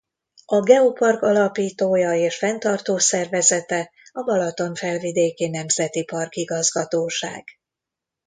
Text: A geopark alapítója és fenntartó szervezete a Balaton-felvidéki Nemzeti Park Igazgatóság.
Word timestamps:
A 0.45 0.59
geopark 0.59 1.21
alapítója 1.21 2.13
és 2.13 2.37
fenntartó 2.37 2.97
szervezete 2.97 3.91
a 4.11 4.23
Balaton-felvidéki 4.23 5.47
Nemzeti 5.49 6.03
Park 6.03 6.35
Igazgatóság. 6.35 7.45